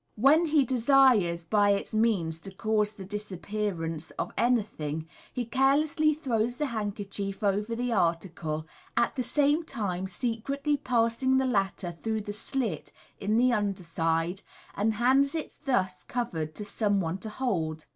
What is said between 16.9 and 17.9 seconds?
one to hold.